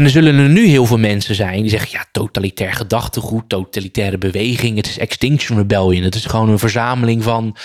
[0.00, 4.18] En er zullen er nu heel veel mensen zijn die zeggen: ja, totalitair gedachtegoed, totalitaire
[4.18, 6.02] beweging, het is Extinction Rebellion.
[6.02, 7.56] Het is gewoon een verzameling van,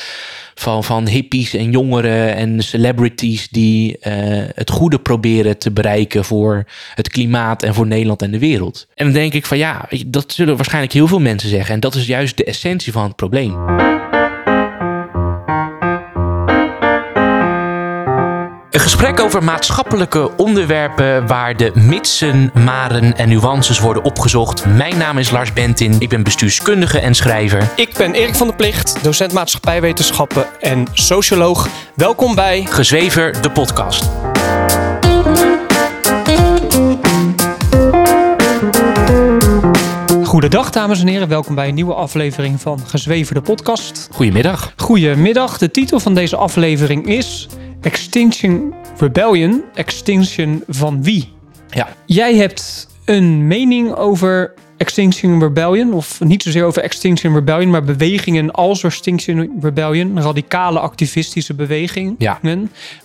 [0.56, 4.14] van, van hippies en jongeren en celebrities die eh,
[4.54, 8.88] het goede proberen te bereiken voor het klimaat en voor Nederland en de wereld.
[8.94, 11.74] En dan denk ik van ja, dat zullen waarschijnlijk heel veel mensen zeggen.
[11.74, 13.85] En dat is juist de essentie van het probleem.
[18.76, 24.66] Een gesprek over maatschappelijke onderwerpen waar de mitsen, maren en nuances worden opgezocht.
[24.66, 27.72] Mijn naam is Lars Bentin, ik ben bestuurskundige en schrijver.
[27.76, 31.68] Ik ben Erik van der Plicht, docent maatschappijwetenschappen en socioloog.
[31.94, 34.10] Welkom bij Gezwever, de podcast.
[40.24, 44.10] Goedendag dames en heren, welkom bij een nieuwe aflevering van Gezwever de podcast.
[44.12, 44.74] Goedemiddag.
[44.78, 47.48] Goedemiddag, de titel van deze aflevering is
[47.86, 49.64] Extinction Rebellion.
[49.74, 51.34] Extinction van wie?
[51.70, 51.88] Ja.
[52.06, 58.52] Jij hebt een mening over Extinction Rebellion, of niet zozeer over Extinction Rebellion, maar bewegingen
[58.52, 62.40] als Extinction Rebellion, radicale activistische bewegingen, Ja.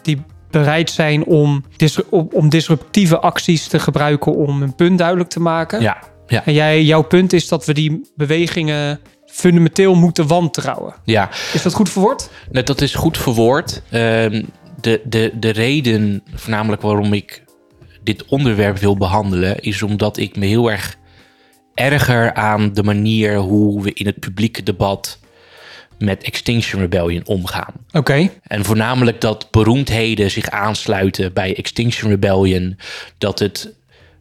[0.03, 1.65] die bereid zijn om,
[2.33, 5.81] om, disruptieve acties te gebruiken om een punt duidelijk te maken.
[5.81, 10.95] Ja, ja, En jij, jouw punt is dat we die bewegingen fundamenteel moeten wantrouwen.
[11.05, 11.29] ja.
[11.53, 12.31] Is dat goed verwoord?
[12.51, 13.83] Nou, dat is goed verwoord.
[13.91, 14.43] Ehm,
[14.81, 17.45] de, de, de reden, voornamelijk waarom ik
[18.03, 20.99] dit onderwerp wil behandelen, is omdat ik me heel erg
[21.75, 25.19] erger aan de manier hoe we in het publieke debat
[25.99, 27.73] met Extinction Rebellion omgaan.
[27.93, 28.31] Oké.
[28.43, 32.79] En voornamelijk dat beroemdheden zich aansluiten bij Extinction Rebellion.
[33.19, 33.73] Dat het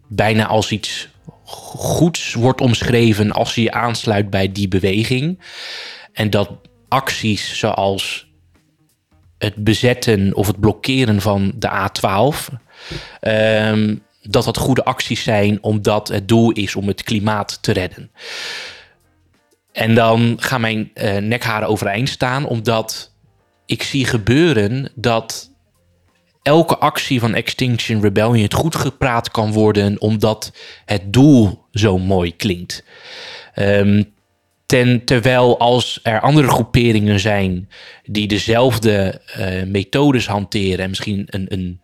[0.08, 1.08] bijna als iets
[1.44, 5.40] goeds wordt omschreven als je je aansluit bij die beweging.
[6.14, 6.52] En dat
[6.88, 8.29] acties zoals
[9.40, 12.54] het bezetten of het blokkeren van de A12.
[13.20, 18.12] ehm, dat dat goede acties zijn omdat het doel is om het klimaat te redden.
[19.72, 23.14] En dan gaan mijn eh, nekharen overeind staan, omdat
[23.66, 25.52] ik zie gebeuren dat
[26.42, 30.52] elke actie van Extinction Rebellion goed gepraat kan worden, omdat
[30.86, 32.83] het doel zo mooi klinkt.
[33.54, 34.04] Ehm,
[34.70, 37.70] ten, terwijl als er andere groeperingen zijn
[38.04, 41.82] die dezelfde eh, methodes hanteren en misschien een, een,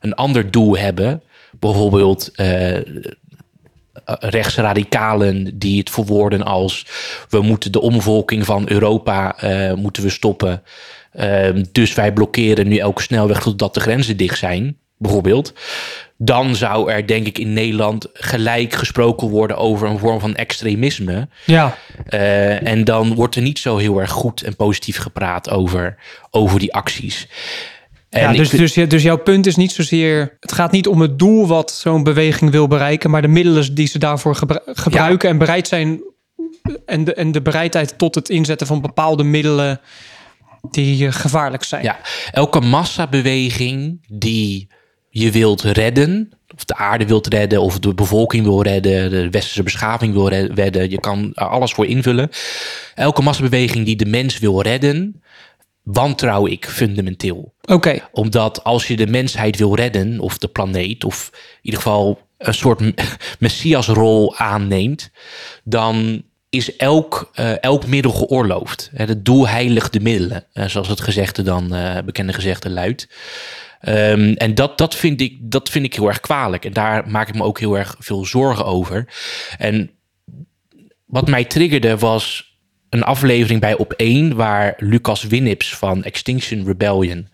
[0.00, 1.22] een ander doel hebben,
[1.58, 2.78] bijvoorbeeld eh,
[4.04, 6.86] rechtsradicalen die het verwoorden als
[7.28, 10.62] we moeten de omvolking van Europa eh, moeten we stoppen.
[11.12, 15.52] Ehm, dus wij blokkeren nu elke snelweg totdat de grenzen dicht zijn, bijvoorbeeld.
[16.20, 21.28] Dan zou er denk ik in Nederland gelijk gesproken worden over een vorm van extremisme.
[21.44, 21.76] Ja.
[22.06, 25.96] Eh, en dan wordt er niet zo heel erg goed en positief gepraat over,
[26.30, 27.28] over die acties.
[28.10, 30.36] En ja dus, dus, dus jouw punt is niet zozeer...
[30.40, 33.10] Het gaat niet om het doel wat zo'n beweging wil bereiken...
[33.10, 35.28] maar de middelen die ze daarvoor gebru- gebruiken...
[35.28, 36.00] en bereid zijn...
[36.86, 39.80] En de, en de bereidheid tot het inzetten van bepaalde middelen...
[40.70, 41.82] die eh, gevaarlijk zijn.
[41.82, 41.98] Ja,
[42.32, 44.68] elke massabeweging die
[45.10, 49.62] je wilt redden, of de aarde wilt redden, of de bevolking wil redden, de westerse
[49.62, 52.30] beschaving wil red- redden, je kan er alles voor invullen.
[52.94, 55.22] Elke massabeweging die de mens wil redden,
[55.82, 57.54] wantrouw ik fundamenteel.
[57.64, 58.08] Oké.
[58.12, 62.54] Omdat als je de mensheid wil redden, of de planeet, of in ieder geval een
[62.54, 62.80] soort
[63.38, 65.10] messiasrol aanneemt,
[65.64, 68.90] dan is elk, eh, elk middel geoorloofd.
[68.94, 73.08] Het doel heiligt de middelen, eh, zoals het gezegde dan, eh, bekende gezegde luidt.
[73.80, 76.64] Ehm, en dat, dat, vind ik, dat vind ik heel erg kwalijk.
[76.64, 79.14] En daar maak ik me ook heel erg veel zorgen over.
[79.58, 79.90] En
[81.04, 82.56] wat mij triggerde was
[82.88, 84.36] een aflevering bij Op 1...
[84.36, 87.28] waar Lucas Winnips van Extinction Rebellion...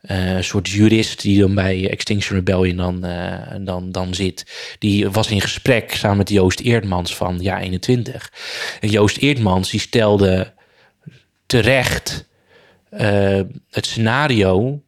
[0.00, 4.46] eh, een soort jurist die dan bij Extinction Rebellion dan, eh, dan, dan zit...
[4.78, 8.32] die was in gesprek samen met Joost Eerdmans van Ja 21.
[8.80, 10.52] En Joost Eerdmans die stelde
[11.46, 12.28] terecht
[12.90, 14.82] eh, het scenario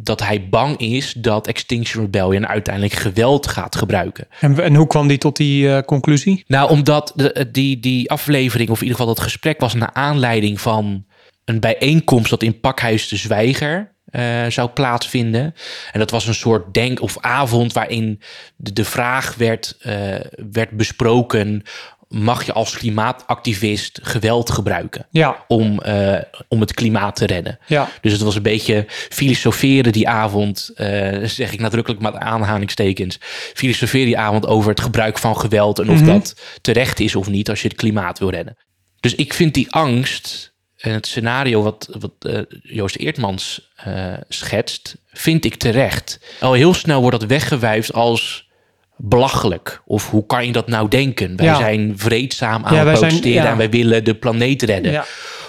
[0.00, 4.26] dat hij bang is dat Extinction Rebellion uiteindelijk geweld gaat gebruiken.
[4.40, 6.44] En, en hoe kwam die tot die eh, conclusie?
[6.46, 10.60] Nou, omdat de, die, die aflevering, of in ieder geval dat gesprek, was naar aanleiding
[10.60, 11.04] van
[11.44, 15.54] een bijeenkomst dat in Pakhuis de Zwijger eh, zou plaatsvinden.
[15.92, 18.20] En dat was een soort denk- of avond waarin
[18.56, 20.14] de, de vraag werd, eh,
[20.50, 21.62] werd besproken:
[22.08, 25.06] mag je als klimaatactivist geweld gebruiken?
[25.10, 25.44] Ja.
[25.48, 27.58] Om, eh, om het klimaat te redden.
[27.66, 27.88] Ja.
[28.00, 33.18] Dus het was een beetje filosoferen die avond, eh, zeg ik nadrukkelijk met aanhalingstekens,
[33.54, 37.48] filosoferen die avond over het gebruik van geweld en of dat terecht is of niet
[37.48, 38.56] als je het klimaat wil redden.
[39.00, 43.70] Dus ik vind die angst en het scenario wat, wat eh, Joost Eertmans
[44.28, 46.20] schetst, vind ik terecht.
[46.40, 48.47] Al heel snel wordt dat weggewuifd als
[48.98, 49.82] belachelijk.
[49.84, 51.36] Of hoe kan je dat nou denken?
[51.36, 51.56] Wij Ja.
[51.56, 53.50] zijn vreedzaam aan Ja, het zijn- protesteren ja.
[53.50, 55.04] en wij willen de planeet redden.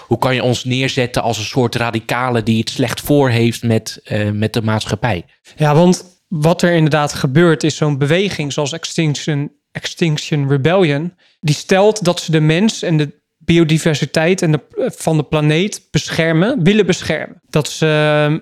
[0.07, 3.99] Hoe kan je ons neerzetten als een soort radicale die het slecht voor heeft met,
[4.03, 5.25] eh, met de maatschappij?
[5.55, 11.13] Ja, want wat er inderdaad gebeurt is zo'n beweging zoals Extinction, Extinction Rebellion.
[11.39, 16.63] Die stelt dat ze de mens en de biodiversiteit en de, van de planeet beschermen,
[16.63, 17.41] willen beschermen.
[17.49, 17.85] Dat ze
[18.29, 18.37] eh,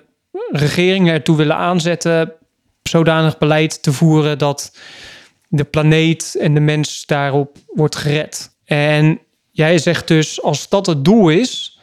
[0.60, 2.32] regeringen ertoe willen aanzetten
[2.88, 4.76] zodanig beleid te voeren dat
[5.48, 8.50] de planeet en de mens daarop wordt gered.
[8.64, 9.20] En
[9.50, 11.80] jij zegt dus, als dat het doel is,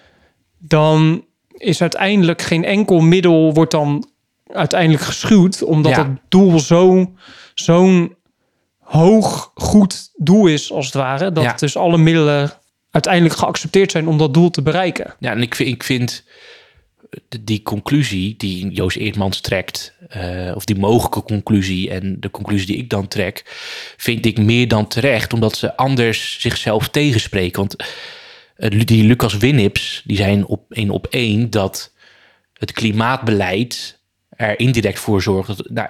[0.57, 4.07] dan is uiteindelijk geen enkel middel wordt dan
[4.47, 5.97] uiteindelijk geschuwd, omdat Ja.
[6.07, 7.11] het doel zo,
[7.53, 8.15] zo'n
[8.79, 11.53] hoog goed doel is, als het ware, dat Ja.
[11.53, 12.51] dus alle middelen
[12.91, 15.15] uiteindelijk geaccepteerd zijn om dat doel te bereiken.
[15.19, 16.23] Ja, en ik vind, ik vind
[17.39, 22.77] die conclusie die Joost Eerdmans trekt, eh, of die mogelijke conclusie en de conclusie die
[22.77, 23.43] ik dan trek,
[23.97, 27.59] vind ik meer dan terecht, omdat ze anders zichzelf tegenspreken.
[27.59, 27.75] Want
[28.55, 31.93] eh, die Lucas Winnips, die zijn op in op één dat
[32.53, 33.94] het klimaatbeleid
[34.35, 35.47] er indirect voor zorgt.
[35.47, 35.89] Dat, nou,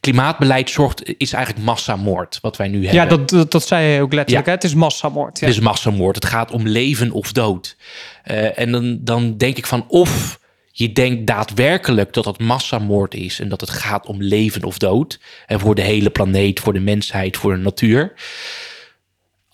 [0.00, 3.02] klimaatbeleid zorgt, is eigenlijk massamoord, wat wij nu hebben.
[3.02, 4.46] Ja, dat, dat, dat zei je ook letterlijk.
[4.46, 4.52] Ja.
[4.52, 4.58] Hè?
[4.58, 5.38] Het is massamoord.
[5.38, 5.46] Ja.
[5.46, 6.14] Het is massamoord.
[6.14, 7.76] Het gaat om leven of dood.
[8.22, 10.38] Eh, en dan, dan denk ik van of
[10.72, 15.20] je denkt daadwerkelijk dat het massamoord is en dat het gaat om leven of dood.
[15.46, 18.12] En voor de hele planeet, voor de mensheid, voor de natuur.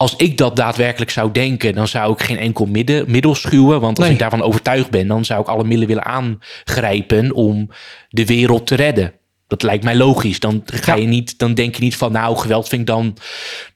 [0.03, 3.81] Als ik dat daadwerkelijk zou denken, dan zou ik geen enkel midden, middel schuwen.
[3.81, 4.15] Want als Nee.
[4.15, 7.71] ik daarvan overtuigd ben, dan zou ik alle middelen willen aangrijpen om
[8.09, 9.13] de wereld te redden.
[9.47, 10.41] Dat lijkt mij logisch.
[10.41, 13.17] Dan, ga je niet, dan denk je niet van, nou, geweld vind ik dan,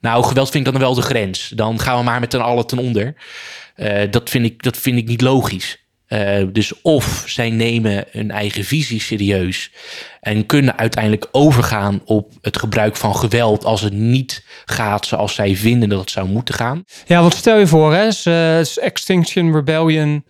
[0.01, 1.49] nou, geweld vind ik dan wel de grens.
[1.55, 3.15] Dan gaan we maar met z'n allen ten onder.
[3.75, 5.86] Eh, dat, vind ik, dat vind ik niet logisch.
[6.07, 9.71] Eh, dus of zij nemen hun eigen visie serieus
[10.21, 15.57] en kunnen uiteindelijk overgaan op het gebruik van geweld als het niet gaat zoals zij
[15.57, 16.85] vinden dat het zou moeten gaan.
[17.07, 20.25] Ja, want stel je voor, hè, ze- Extinction Rebellion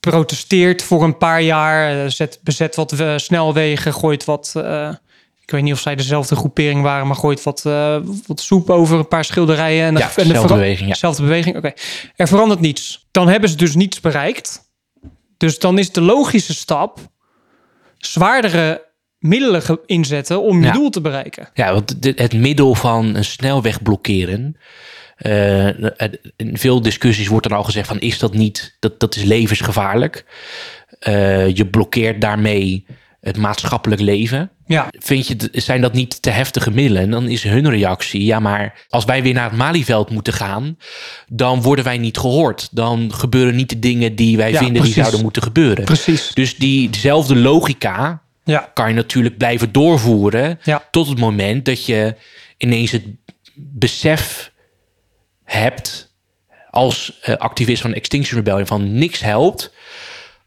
[0.00, 4.52] protesteert voor een paar jaar, eh, zet, bezet wat eh, snelwegen, gooit wat.
[4.56, 4.88] eh,
[5.42, 7.96] ik weet niet of zij dezelfde groepering waren, maar gooit wat, eh,
[8.26, 9.86] wat soep over een paar schilderijen.
[9.86, 10.92] En Ja, dezelfde beweging, ja.
[10.92, 11.72] Dezelfde beweging, oké.
[12.16, 13.06] Er verandert niets.
[13.10, 14.64] Dan hebben ze dus niets bereikt.
[15.36, 16.98] Dus dan is de logische stap
[17.98, 18.84] zwaardere
[19.18, 20.72] middelen inzetten om je Ja.
[20.72, 21.48] doel te bereiken.
[21.54, 24.56] Ja, want het middel van een snelweg blokkeren.
[25.16, 25.66] eh,
[26.36, 30.24] in veel discussies wordt er al gezegd van is dat niet, dat, dat is levensgevaarlijk.
[30.98, 32.86] Eh, je blokkeert daarmee
[33.26, 34.50] het maatschappelijk leven.
[34.66, 37.02] Ja, Vind je, zijn dat niet te heftige middelen?
[37.02, 40.78] En dan is hun reactie, ja maar als wij weer naar het Malieveld moeten gaan,
[41.28, 42.68] dan worden wij niet gehoord.
[42.70, 44.92] Dan gebeuren niet de dingen die wij Ja, vinden precies.
[44.94, 45.84] die zouden moeten gebeuren.
[45.84, 46.30] precies.
[46.34, 50.88] Dus diezelfde logica Ja, kan je natuurlijk blijven doorvoeren Ja.
[50.90, 52.14] tot het moment dat je
[52.56, 53.04] ineens het
[53.54, 54.52] besef
[55.44, 56.14] hebt
[56.70, 59.72] als eh, activist van Extinction Rebellion van niks helpt.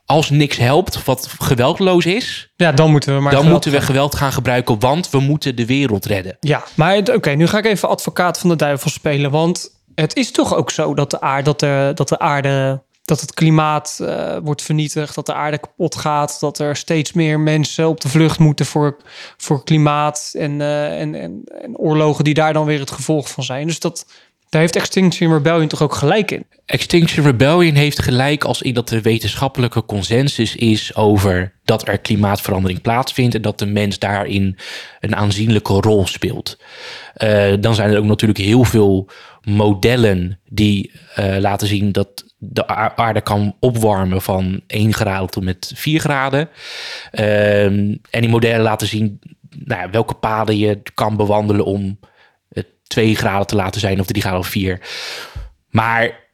[0.10, 3.32] Als niks helpt, wat geweldloos is, ja dan moeten we maar.
[3.32, 6.38] dan geweld moeten we geweld gaan gebruiken, want we moeten de wereld redden.
[6.40, 9.32] Ja, maar oké, nu ga ik even advocaat van de duivel spelen.
[9.32, 13.22] Want het is toch ook zo dat de aarde, dat de, dat de aarde, dat
[13.22, 17.88] het klimaat eh, wordt vernietigd, dat de aarde kapot gaat, dat er steeds meer mensen
[17.88, 18.98] op de vlucht moeten voor,
[19.38, 23.44] voor klimaat en, eh, en, en, en oorlogen die daar dan weer het gevolg van
[23.44, 23.68] zijn.
[23.68, 24.06] Dus dat,
[24.50, 26.46] daar heeft Extinction Rebellion toch ook gelijk in.
[26.66, 32.82] Extinction Rebellion heeft gelijk als in dat de wetenschappelijke consensus is over dat er klimaatverandering
[32.82, 34.58] plaatsvindt en dat de mens daarin
[35.00, 36.58] een aanzienlijke rol speelt.
[37.14, 39.10] Eh, dan zijn er ook natuurlijk heel veel
[39.44, 45.72] modellen die eh, laten zien dat de aarde kan opwarmen van 1 graden tot met
[45.76, 46.50] 4 graden.
[47.12, 49.20] Ehm, en die modellen laten zien
[49.66, 52.00] nou, welke paden je kan bewandelen om
[52.90, 54.82] 2 graden te laten zijn of 3 graden of 4.
[55.70, 56.28] Maar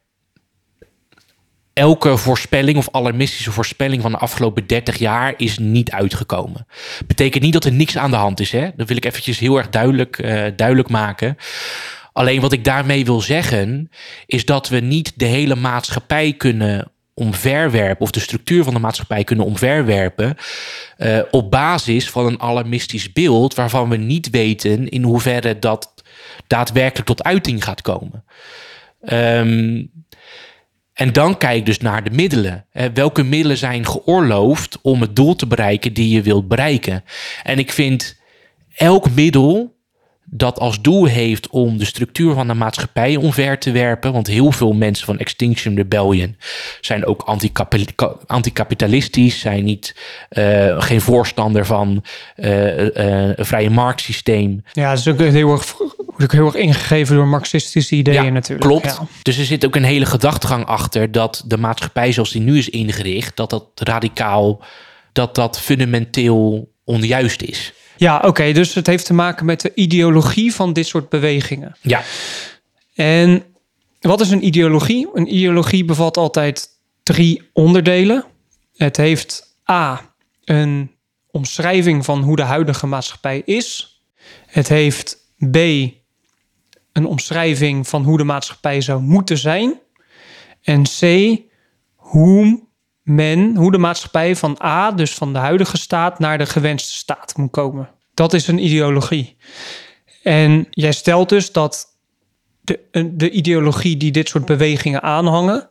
[1.72, 6.66] elke voorspelling of alarmistische voorspelling van de afgelopen 30 jaar is niet uitgekomen.
[7.06, 8.52] Betekent niet dat er niks aan de hand is.
[8.52, 8.68] Hè?
[8.76, 11.36] Dat wil ik eventjes heel erg duidelijk, eh, duidelijk maken.
[12.12, 13.90] Alleen wat ik daarmee wil zeggen,
[14.26, 19.24] is dat we niet de hele maatschappij kunnen omverwerpen, of de structuur van de maatschappij
[19.24, 20.36] kunnen omverwerpen,
[20.96, 25.92] eh, op basis van een alarmistisch beeld waarvan we niet weten in hoeverre dat
[26.46, 28.24] daadwerkelijk tot uiting gaat komen.
[29.00, 29.84] Ehm,
[30.92, 32.66] en dan kijk dus naar de middelen.
[32.94, 37.04] Welke middelen zijn geoorloofd om het doel te bereiken die je wilt bereiken?
[37.42, 38.20] En ik vind
[38.74, 39.76] elk middel
[40.30, 44.12] dat als doel heeft om de structuur van de maatschappij omver te werpen.
[44.12, 46.36] Want heel veel mensen van Extinction Rebellion
[46.80, 47.86] zijn ook anticapi-
[48.26, 49.96] anticapitalistisch, zijn niet,
[50.28, 52.04] eh, geen voorstander van
[52.36, 54.62] eh, eh, een vrije marktsysteem.
[54.72, 55.74] Ja, dat is ook heel erg,
[56.22, 58.68] ook heel erg ingegeven door marxistische ideeën natuurlijk.
[58.68, 58.84] Klopt.
[58.84, 59.06] Ja.
[59.22, 62.68] Dus er zit ook een hele gedachtegang achter dat de maatschappij zoals die nu is
[62.68, 64.64] ingericht, dat dat radicaal,
[65.12, 67.72] dat dat fundamenteel onjuist is.
[67.96, 68.52] Ja, oké.
[68.52, 71.76] dus het heeft te maken met de ideologie van dit soort bewegingen.
[71.80, 72.02] Ja,
[72.94, 73.44] En
[74.00, 75.08] wat is een ideologie?
[75.12, 76.68] Een ideologie bevat altijd
[77.02, 78.24] drie onderdelen.
[78.76, 80.90] Het heeft A, een
[81.30, 84.00] omschrijving van hoe de huidige maatschappij is.
[84.46, 85.16] Het heeft
[85.50, 85.56] B,
[86.96, 89.80] een omschrijving van hoe de maatschappij zou moeten zijn.
[90.62, 91.00] En C,
[91.94, 92.62] hoe
[93.02, 97.36] men, hoe de maatschappij van A, dus van de huidige staat, naar de gewenste staat
[97.36, 97.90] moet komen.
[98.14, 99.36] Dat is een ideologie.
[100.22, 101.86] En jij stelt dus dat
[102.60, 102.80] de,
[103.14, 105.70] de ideologie die dit soort bewegingen aanhangen,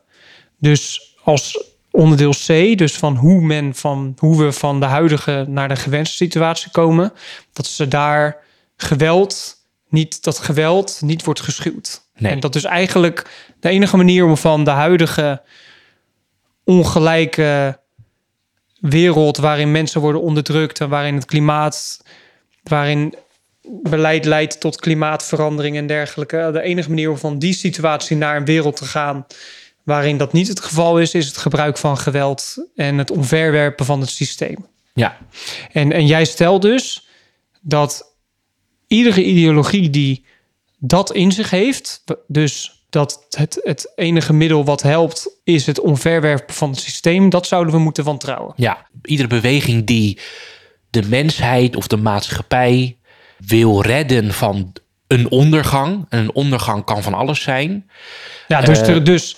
[0.58, 5.68] dus als onderdeel C, dus van hoe men van hoe we van de huidige naar
[5.68, 7.12] de gewenste situatie komen,
[7.52, 8.36] dat ze daar
[8.76, 9.56] geweld
[9.88, 12.04] niet dat geweld niet wordt geschuwd.
[12.16, 12.32] Nee.
[12.32, 15.42] En dat is eigenlijk de enige manier om van de huidige
[16.64, 17.80] ongelijke
[18.80, 22.02] wereld waarin mensen worden onderdrukt en waarin het klimaat,
[22.62, 23.14] waarin
[23.82, 26.50] beleid leidt tot klimaatverandering en dergelijke.
[26.52, 29.26] De enige manier om van die situatie naar een wereld te gaan
[29.82, 34.00] waarin dat niet het geval is, is het gebruik van geweld en het omverwerpen van
[34.00, 34.66] het systeem.
[34.94, 35.16] ja,
[35.72, 37.08] En, en jij stelt dus
[37.60, 38.15] dat
[38.86, 40.24] iedere ideologie die
[40.78, 46.54] dat in zich heeft, dus dat het, het enige middel wat helpt is het omverwerpen
[46.54, 48.52] van het systeem, dat zouden we moeten wantrouwen.
[48.56, 48.86] ja.
[49.02, 50.18] Iedere beweging die
[50.90, 52.96] de mensheid of de maatschappij
[53.46, 54.72] wil redden van
[55.06, 56.06] een ondergang.
[56.08, 57.90] En een ondergang kan van alles zijn.
[58.48, 59.36] Ja, dus, er- dus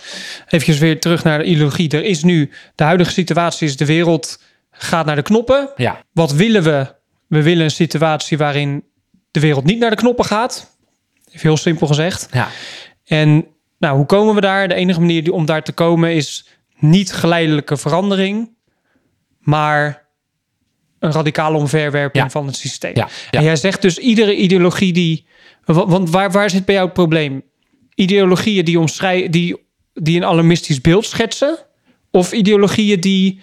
[0.49, 1.89] even weer terug naar de ideologie.
[1.91, 5.71] Er is nu, de huidige situatie is de wereld gaat naar de knoppen.
[5.77, 6.95] Ja, Wat willen we?
[7.27, 8.85] We willen een situatie waarin
[9.41, 10.77] de wereld niet naar de knoppen gaat.
[11.29, 12.29] Even heel simpel gezegd.
[12.33, 12.49] ja,
[13.05, 13.47] En
[13.79, 14.69] nou, hoe komen we daar?
[14.69, 16.47] De enige manier om daar te komen is
[16.79, 18.51] niet geleidelijke verandering,
[19.39, 20.07] maar
[20.99, 22.31] een radicale omverwerping Ja.
[22.31, 22.93] van het systeem.
[22.97, 23.09] ja.
[23.31, 25.27] En jij zegt dus iedere ideologie die.
[25.65, 27.43] wa- Want waar, waar zit bij jou het probleem?
[27.95, 29.57] Ideologieën die, omschrij, die,
[29.95, 31.59] die een alarmistisch beeld schetsen?
[32.11, 33.41] Of ideologieën die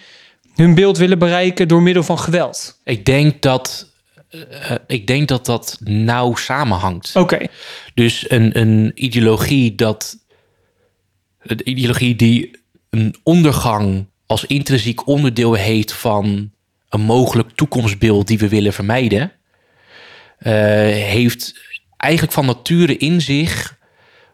[0.56, 2.80] hun beeld willen bereiken door middel van geweld?
[2.84, 3.92] Ik denk dat,
[4.36, 7.16] eh, eh, ik denk dat dat nauw samenhangt.
[7.16, 7.48] Oké,
[7.94, 10.18] Dus een, een ideologie dat.
[11.40, 12.52] Een ideologie die
[12.90, 16.52] een ondergang als intrinsiek onderdeel heeft van
[16.90, 19.32] een mogelijk toekomstbeeld die we willen vermijden,
[20.38, 20.54] eh,
[20.90, 21.54] heeft
[21.98, 23.78] eigenlijk van nature in zich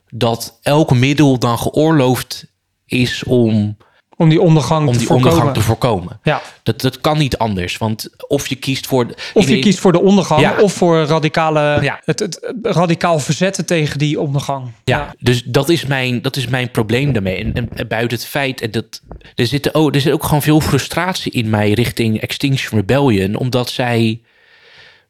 [0.10, 2.46] dat elk middel dan geoorloofd
[2.86, 3.78] is om,
[4.22, 5.32] om die ondergang om te die voorkomen.
[5.32, 6.20] ondergang te voorkomen.
[6.24, 6.42] ja.
[6.64, 9.06] Dat, dat kan niet anders, want of je kiest voor.
[9.34, 10.56] Of je kiest voor de ondergang, Ja.
[10.62, 12.00] of voor radicale, Ja.
[12.06, 14.72] het, het radicaal verzetten tegen die ondergang.
[14.84, 17.36] Ja, dus dat is mijn, dat is mijn probleem daarmee.
[17.38, 19.02] En, en, en buiten het feit, en dat,
[19.36, 23.70] er, zit, oh, er zit ook gewoon veel frustratie in mij richting Extinction Rebellion, omdat
[23.70, 24.22] zij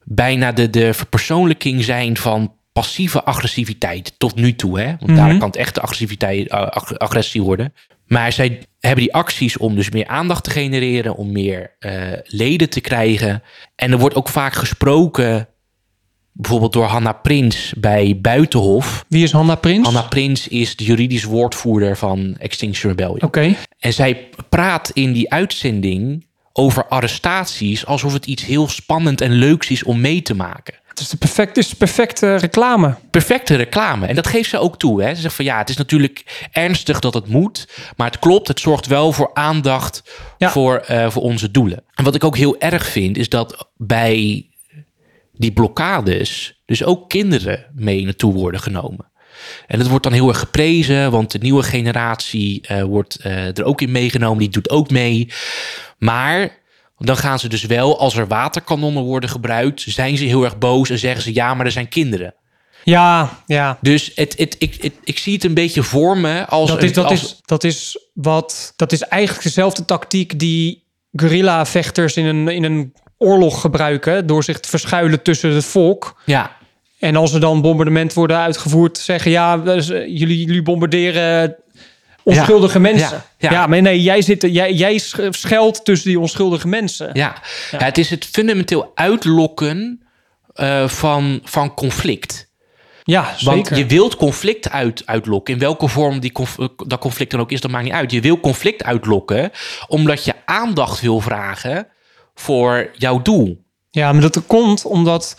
[0.03, 4.79] bijna de, de verpersoonlijking zijn van passieve agressiviteit tot nu toe.
[4.79, 4.95] Hè?
[4.99, 7.73] Want daar kan het echte agressiviteit, eh, ag- agressie worden.
[8.11, 12.69] Maar zij hebben die acties om dus meer aandacht te genereren, om meer eh, leden
[12.69, 13.43] te krijgen.
[13.75, 15.47] En er wordt ook vaak gesproken,
[16.31, 19.05] bijvoorbeeld door Hanna Prins bij Buitenhof.
[19.07, 19.87] Wie is Hanna Prins?
[19.87, 23.21] Anna Prins is de juridisch woordvoerder van Extinction Rebellion.
[23.21, 23.55] Oké.
[23.79, 29.69] En zij praat in die uitzending over arrestaties alsof het iets heel spannend en leuks
[29.69, 30.73] is om mee te maken.
[31.01, 32.95] Het is de perfecte, is de perfecte reclame.
[33.11, 34.05] Perfecte reclame.
[34.05, 35.03] En dat geeft ze ook toe.
[35.03, 35.15] Hè.
[35.15, 37.67] Ze zegt van ja, het is natuurlijk ernstig dat het moet.
[37.95, 40.03] Maar het klopt, het zorgt wel voor aandacht
[40.37, 40.49] Ja.
[40.49, 41.83] voor, eh, voor onze doelen.
[41.95, 44.45] En wat ik ook heel erg vind, is dat bij
[45.33, 49.11] die blokkades dus ook kinderen mee naartoe worden genomen.
[49.67, 53.63] En dat wordt dan heel erg geprezen, want de nieuwe generatie eh, wordt eh, er
[53.63, 54.39] ook in meegenomen.
[54.39, 55.31] Die doet ook mee.
[55.97, 56.59] Maar
[57.05, 60.89] dan gaan ze dus wel, als er waterkanonnen worden gebruikt, zijn ze heel erg boos
[60.89, 62.33] en zeggen ze ja, maar er zijn kinderen.
[62.83, 63.77] Ja, ja.
[63.81, 66.69] Dus het, het, ik, het, ik zie het een beetje voor me als...
[66.69, 68.73] Dat is, dat, als- is, dat is wat.
[68.75, 74.27] Dat is eigenlijk dezelfde tactiek die guerrilla-vechters in een, in een oorlog gebruiken.
[74.27, 76.21] Door zich te verschuilen tussen het volk.
[76.25, 76.51] Ja,
[76.99, 79.57] En als er dan bombardementen worden uitgevoerd, zeggen ja,
[80.07, 81.55] jullie, jullie bombarderen
[82.23, 83.23] onschuldige mensen.
[83.37, 87.09] Ja, maar nee, jij, zit, jij, jij sch- schuilt tussen die onschuldige mensen.
[87.13, 87.35] ja.
[87.77, 90.01] het is het fundamenteel uitlokken
[90.53, 92.49] eh, van, van conflict.
[93.03, 93.77] Ja, Want zeker.
[93.77, 95.53] je wilt conflict uit, uitlokken.
[95.53, 98.11] In welke vorm die conf- dat conflict dan ook is, dat maakt niet uit.
[98.11, 99.51] Je wil conflict uitlokken
[99.87, 101.87] omdat je aandacht wil vragen
[102.35, 103.63] voor jouw doel.
[103.89, 105.35] Ja, maar dat komt omdat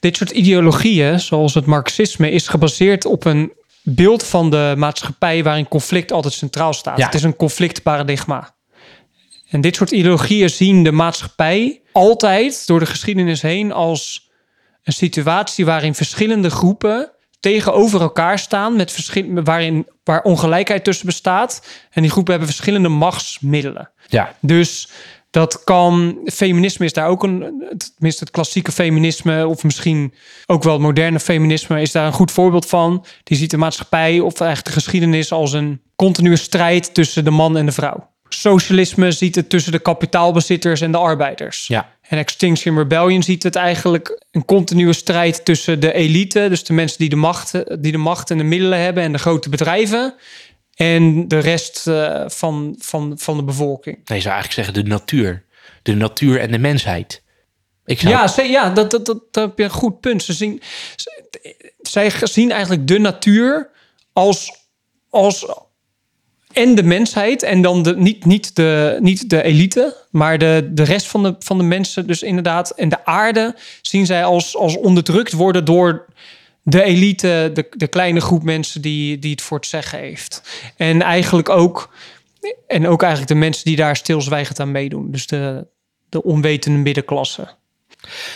[0.00, 5.68] dit soort ideologieën, zoals het Marxisme, is gebaseerd op een beeld van de maatschappij waarin
[5.68, 6.98] conflict altijd centraal staat.
[6.98, 7.04] Ja.
[7.04, 8.54] Het is een conflictparadigma.
[9.48, 14.30] En dit soort ideologieën zien de maatschappij altijd door de geschiedenis heen als
[14.82, 17.10] een situatie waarin verschillende groepen
[17.40, 21.66] tegenover elkaar staan, met verschil, waarin, waar ongelijkheid tussen bestaat.
[21.90, 23.90] En die groepen hebben verschillende machtsmiddelen.
[24.06, 24.88] Ja, Dus
[25.30, 27.40] dat kan, feminisme is daar ook een,
[27.94, 30.14] tenminste het klassieke feminisme, of misschien
[30.46, 33.04] ook wel het moderne feminisme, is daar een goed voorbeeld van.
[33.22, 37.56] Die ziet de maatschappij, of eigenlijk de geschiedenis, als een continue strijd tussen de man
[37.56, 38.08] en de vrouw.
[38.28, 41.66] Socialisme ziet het tussen de kapitaalbezitters en de arbeiders.
[41.66, 46.72] ja, En Extinction Rebellion ziet het eigenlijk een continue strijd tussen de elite, dus de
[46.72, 50.14] mensen die de macht, die de macht en de middelen hebben en de grote bedrijven,
[50.80, 53.96] en de rest eh, van, van, van de bevolking.
[53.96, 55.44] nee, je zou eigenlijk zeggen de natuur.
[55.82, 57.22] De natuur en de mensheid.
[57.84, 60.22] Ik zou, Ja, ze, ja dat, dat, dat, dat heb je een goed punt.
[60.22, 60.62] Ze zien,
[60.96, 63.70] ze- zij zien eigenlijk de natuur
[64.12, 64.52] als,
[65.10, 65.46] als
[66.52, 70.82] en de mensheid en dan de, niet, niet, de, niet de elite, maar de, de
[70.82, 72.70] rest van de, van de mensen dus inderdaad.
[72.70, 76.06] En de aarde zien zij als, als onderdrukt worden door
[76.62, 80.42] de elite, de, de kleine groep mensen die, die het voor het zeggen heeft.
[80.76, 81.94] En eigenlijk ook,
[82.66, 85.10] en ook eigenlijk de mensen die daar stilzwijgend aan meedoen.
[85.10, 85.66] Dus de,
[86.08, 87.48] de onwetende middenklasse.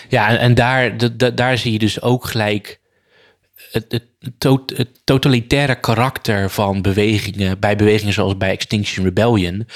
[0.08, 0.96] Ja, en, en daar,
[1.34, 2.80] daar zie je dus ook gelijk
[3.70, 4.00] het,
[4.76, 9.66] het totalitaire karakter van bewegingen, bij bewegingen zoals bij Extinction Rebellion.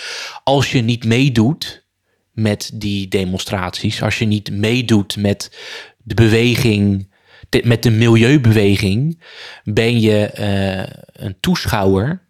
[0.45, 1.85] Als je niet meedoet
[2.33, 5.57] met die demonstraties, als je niet meedoet met
[5.99, 7.12] de beweging,
[7.49, 9.23] de- met de milieubeweging,
[9.64, 12.21] ben je eh, een toeschouwer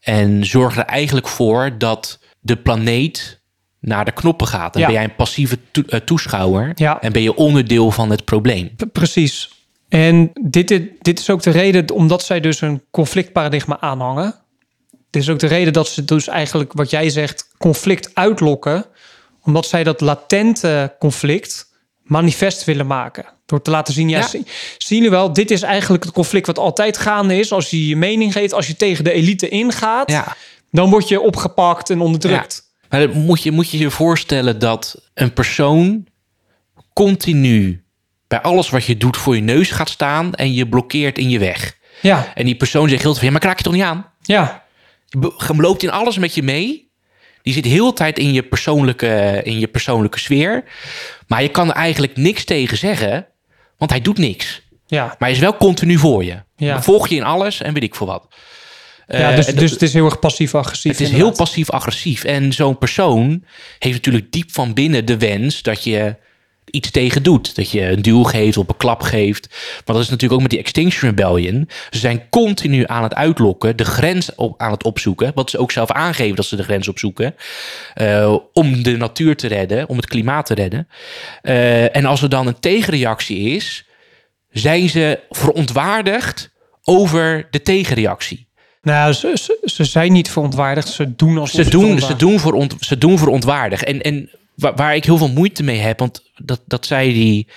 [0.00, 3.42] en zorg er eigenlijk voor dat de planeet
[3.80, 4.72] naar de knoppen gaat.
[4.72, 4.88] Dan Ja.
[4.88, 7.00] ben jij een passieve eh, toeschouwer Ja.
[7.00, 8.70] en ben je onderdeel van het probleem.
[8.92, 9.52] Precies.
[9.88, 14.34] En dit, dit, dit is ook de reden, omdat zij dus een conflictparadigma aanhangen.
[15.10, 18.84] Dit is ook de reden dat ze dus eigenlijk, wat jij zegt, conflict uitlokken.
[19.42, 23.24] Omdat zij dat latente conflict manifest willen maken.
[23.46, 24.26] Door te laten zien, ja, Ja.
[24.26, 24.46] zie-
[24.78, 27.52] zien jullie wel, dit is eigenlijk het conflict wat altijd gaande is.
[27.52, 30.36] Als je je mening geeft, als je tegen de elite ingaat, Ja.
[30.70, 32.62] dan word je opgepakt en onderdrukt.
[32.88, 36.06] Maar dan moet je moet je je voorstellen dat een persoon
[36.92, 37.82] continu
[38.28, 41.38] bij alles wat je doet voor je neus gaat staan en je blokkeert in je
[41.38, 41.76] weg.
[42.02, 44.06] Ja, En die persoon zegt heel veel, ja, maar kraak je toch niet aan?
[44.22, 44.64] ja,
[45.08, 46.90] Je loopt in alles met je mee.
[47.42, 50.64] Die zit heel de tijd in je persoonlijke, in je persoonlijke sfeer.
[51.26, 53.26] Maar je kan er eigenlijk niks tegen zeggen,
[53.78, 54.62] want hij doet niks.
[54.86, 55.04] ja.
[55.04, 56.42] Maar hij is wel continu voor je.
[56.56, 56.82] Ja.
[56.82, 58.26] Volg je in alles en weet ik veel wat.
[59.06, 60.92] ja Eh, dus, dus het is heel erg passief-agressief.
[60.92, 62.24] het is heel passief-agressief.
[62.24, 63.44] En zo'n persoon
[63.78, 66.16] heeft natuurlijk diep van binnen de wens dat je
[66.70, 67.56] iets tegen doet.
[67.56, 69.48] Dat je een duw geeft, op een klap geeft.
[69.50, 71.68] Maar dat is natuurlijk ook met die Extinction Rebellion.
[71.90, 75.32] Ze zijn continu aan het uitlokken, de grens op, aan het opzoeken.
[75.34, 77.34] Wat ze ook zelf aangeven dat ze de grens opzoeken.
[77.94, 80.88] eh, om de natuur te redden, om het klimaat te redden.
[81.42, 83.84] Eh, en als er dan een tegenreactie is,
[84.50, 86.50] zijn ze verontwaardigd
[86.84, 88.46] over de tegenreactie.
[88.82, 90.88] Nou, ze, ze, ze zijn niet verontwaardigd.
[90.88, 93.82] Ze doen als Ze doen, ze, doen veront, ze doen verontwaardig.
[93.82, 97.48] En, en waar, waar ik heel veel moeite mee heb, want dat, dat zei die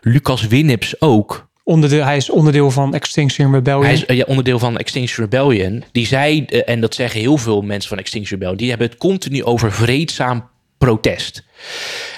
[0.00, 1.50] Lucas Winnips ook.
[1.64, 3.84] Onderdeel, hij is onderdeel van Extinction Rebellion.
[3.84, 5.84] Hij is eh, ja, onderdeel van Extinction Rebellion.
[5.92, 8.98] Die zei, eh, en dat zeggen heel veel mensen van Extinction Rebellion, die hebben het
[8.98, 11.44] continu over vreedzaam protest.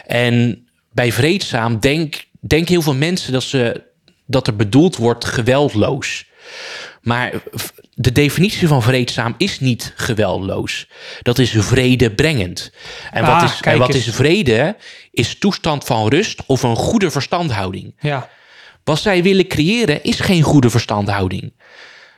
[0.06, 3.82] En bij vreedzaam denk, denken heel veel mensen dat, ze,
[4.26, 6.26] dat er bedoeld wordt geweldloos.
[7.02, 7.32] Maar
[7.94, 10.88] de definitie van vreedzaam is niet geweldloos.
[11.22, 12.70] Dat is vredebrengend.
[13.12, 14.76] En wat, Ah, is, en wat is vrede?
[15.10, 17.94] Is toestand van rust of een goede verstandhouding.
[18.00, 18.28] Ja,
[18.84, 21.52] Wat zij willen creëren is geen goede verstandhouding.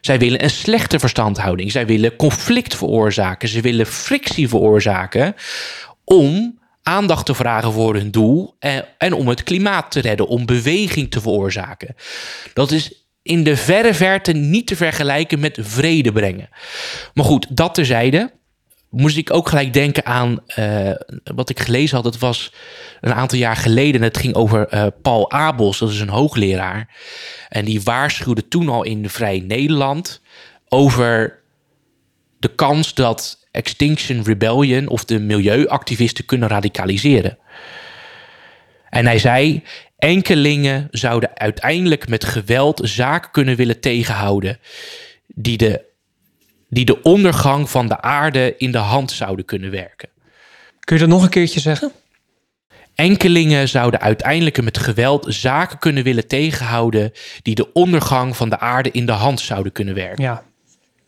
[0.00, 1.72] Zij willen een slechte verstandhouding.
[1.72, 3.48] Zij willen conflict veroorzaken.
[3.48, 5.34] Ze willen frictie veroorzaken
[6.04, 10.46] om aandacht te vragen voor hun doel en, en om het klimaat te redden, om
[10.46, 11.94] beweging te veroorzaken.
[12.52, 16.48] Dat is in de verre verte niet te vergelijken met vrede brengen.
[17.14, 18.32] Maar goed, dat terzijde
[18.90, 20.90] moest ik ook gelijk denken aan eh,
[21.34, 22.04] wat ik gelezen had.
[22.04, 22.52] Het was
[23.00, 24.00] een aantal jaar geleden.
[24.00, 26.96] en Het ging over eh, Paul Abels, dat is een hoogleraar.
[27.48, 30.20] En die waarschuwde toen al in Vrij Nederland
[30.68, 31.42] over
[32.38, 37.38] de kans dat Extinction Rebellion of de milieuactivisten kunnen radicaliseren.
[38.90, 39.62] En hij zei:
[39.98, 44.58] Enkelingen zouden uiteindelijk met geweld zaken kunnen willen tegenhouden
[45.26, 45.84] die de,
[46.68, 50.08] die de ondergang van de aarde in de hand zouden kunnen werken.
[50.80, 51.92] Kun je dat nog een keertje zeggen?
[52.94, 58.90] Enkelingen zouden uiteindelijk met geweld zaken kunnen willen tegenhouden die de ondergang van de aarde
[58.90, 60.24] in de hand zouden kunnen werken.
[60.24, 60.44] Ja.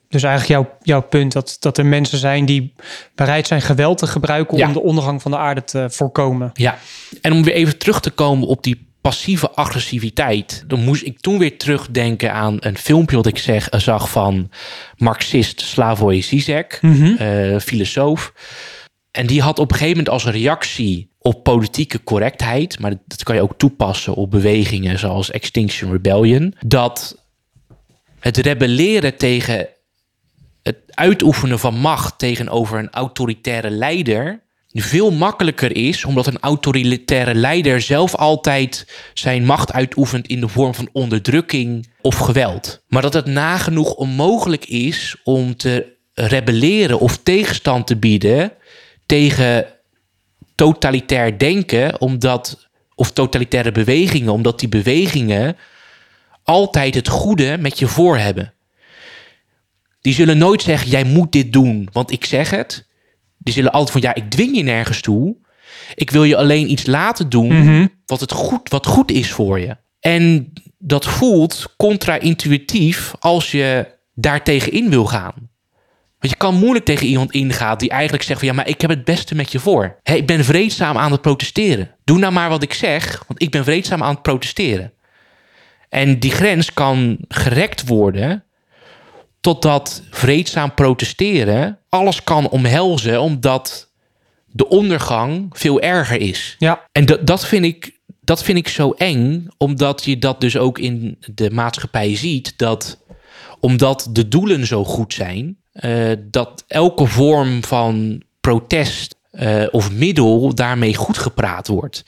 [0.09, 2.75] Dus eigenlijk jouw, jouw punt dat, dat er mensen zijn die
[3.15, 4.67] bereid zijn geweld te gebruiken Ja.
[4.67, 6.51] om de ondergang van de aarde te voorkomen.
[6.55, 6.79] Ja,
[7.21, 11.39] en om weer even terug te komen op die passieve agressiviteit, dan moest ik toen
[11.39, 14.51] weer terugdenken aan een filmpje wat ik zeg, zag van
[14.97, 18.33] Marxist Slavoj Zizek, eh, filosoof.
[19.11, 23.35] En die had op een gegeven moment als reactie op politieke correctheid, maar dat kan
[23.35, 27.25] je ook toepassen op bewegingen zoals Extinction Rebellion, dat
[28.21, 29.69] het rebelleren tegen
[30.63, 34.41] het uitoefenen van macht tegenover een autoritaire leider
[34.73, 40.75] veel makkelijker is, omdat een autoritaire leider zelf altijd zijn macht uitoefent in de vorm
[40.75, 42.83] van onderdrukking of geweld.
[42.89, 48.53] Maar dat het nagenoeg onmogelijk is om te rebelleren of tegenstand te bieden
[49.07, 49.67] tegen
[50.55, 55.57] totalitair denken, omdat, of totalitaire bewegingen, omdat die bewegingen
[56.45, 58.53] altijd het goede met je voor hebben.
[60.09, 62.87] Die zullen nooit zeggen, jij moet dit doen, want ik zeg het.
[63.39, 65.37] Die zullen altijd van, ja, ik dwing je nergens toe.
[65.95, 69.77] Ik wil je alleen iets laten doen wat, het goed, wat goed is voor je.
[70.01, 75.35] En dat voelt contra-intuïtief als je daartegen in wil gaan.
[76.19, 78.91] Want je kan moeilijk tegen iemand ingaan die eigenlijk zegt van ja, maar ik heb
[78.91, 79.99] het beste met je voor.
[80.03, 81.95] Hé, ik ben vreedzaam aan het protesteren.
[82.05, 84.93] Doe nou maar wat ik zeg, want ik ben vreedzaam aan het protesteren.
[85.89, 88.43] En die grens kan gerekt worden
[89.41, 93.89] totdat vreedzaam protesteren alles kan omhelzen, omdat
[94.47, 96.57] de ondergang veel erger is.
[96.59, 100.57] Ja, En dat, dat, vind ik, dat vind ik zo eng, omdat je dat dus
[100.57, 102.99] ook in de maatschappij ziet, dat
[103.61, 110.55] omdat de doelen zo goed zijn, eh, dat elke vorm van protest eh, of middel
[110.55, 112.05] daarmee goed gepraat wordt.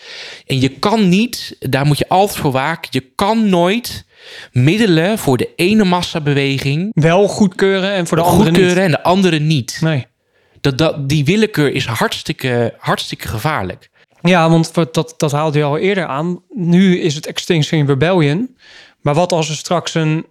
[0.47, 4.05] En je kan niet, daar moet je altijd voor waken, je kan nooit
[4.53, 8.85] middelen voor de ene massabeweging wel goedkeuren en voor de andere goedkeuren niet.
[8.85, 9.79] en de andere niet.
[9.81, 10.07] Nee.
[10.61, 13.91] Dat, dat, die willekeur is hartstikke, hartstikke gevaarlijk.
[14.23, 16.43] Ja, want dat, dat haalde je al eerder aan.
[16.49, 18.57] Nu is het Extinction Rebellion.
[19.01, 20.27] Maar wat als er straks een,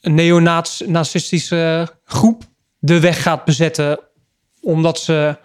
[0.00, 2.42] een neonazistische groep
[2.78, 4.00] de weg gaat bezetten...
[4.60, 5.36] omdat ze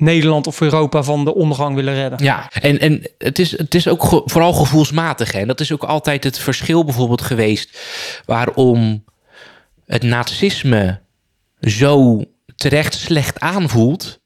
[0.00, 2.24] Nederland of Europa van de ondergang willen redden?
[2.24, 5.32] Ja, en, en het, is, het is ook ge- vooral gevoelsmatig.
[5.32, 5.38] Hè?
[5.40, 7.78] En dat is ook altijd het verschil bijvoorbeeld geweest...
[8.24, 9.04] waarom
[9.86, 11.00] het nazisme
[11.60, 12.24] zo
[12.56, 14.20] terecht slecht aanvoelt...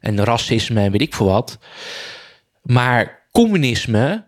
[0.00, 1.58] en racisme en weet ik veel wat...
[2.62, 4.26] maar communisme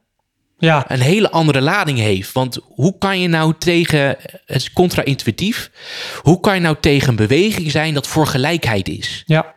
[0.59, 2.33] Ja, een hele andere lading heeft.
[2.33, 5.70] Want hoe kan je nou tegen, het is contra-intuïtief,
[6.22, 9.22] hoe kan je nou tegen een beweging zijn dat voor gelijkheid is?
[9.26, 9.55] ja,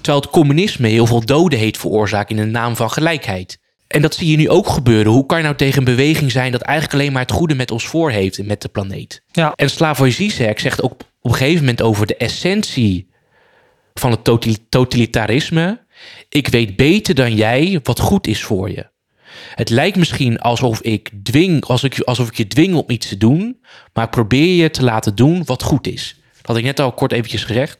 [0.00, 3.58] Terwijl het communisme heel veel doden heeft veroorzaakt in de naam van gelijkheid.
[3.86, 5.12] En dat zie je nu ook gebeuren.
[5.12, 7.70] Hoe kan je nou tegen een beweging zijn dat eigenlijk alleen maar het goede met
[7.70, 9.22] ons voor heeft en met de planeet?
[9.32, 9.52] ja.
[9.56, 13.08] En Slavoj Zizek zegt ook op een gegeven moment over de essentie
[13.94, 15.80] van het totali- totalitarisme.
[16.28, 18.88] Ik weet beter dan jij wat goed is voor je.
[19.54, 23.16] Het lijkt misschien alsof ik, dwing, alsof, ik, alsof ik je dwing om iets te
[23.16, 23.60] doen,
[23.92, 26.16] maar ik probeer je te laten doen wat goed is.
[26.36, 27.78] Dat had ik net al kort eventjes gezegd,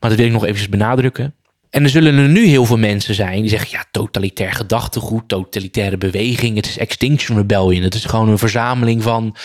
[0.00, 1.34] maar dat wil ik nog eventjes benadrukken.
[1.72, 5.98] En er zullen er nu heel veel mensen zijn die zeggen: ja, totalitair gedachtegoed, totalitaire
[5.98, 7.82] beweging, het is Extinction Rebellion.
[7.82, 9.36] Het is gewoon een verzameling van,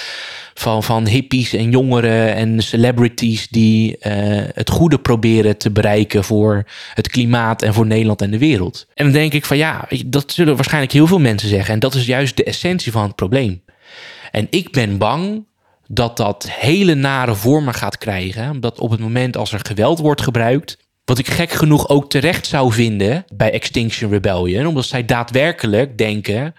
[0.54, 4.14] van, van hippies en jongeren en celebrities die eh,
[4.54, 6.64] het goede proberen te bereiken voor
[6.94, 8.88] het klimaat en voor Nederland en de wereld.
[8.94, 11.74] En dan denk ik van ja, dat zullen waarschijnlijk heel veel mensen zeggen.
[11.74, 13.62] En dat is juist de essentie van het probleem.
[14.32, 15.46] En ik ben bang
[15.88, 18.50] dat dat hele nare vormen gaat krijgen.
[18.50, 20.86] Omdat op het moment als er geweld wordt gebruikt.
[21.08, 24.66] Wat ik gek genoeg ook terecht zou vinden bij Extinction Rebellion.
[24.68, 26.56] Omdat zij daadwerkelijk denken.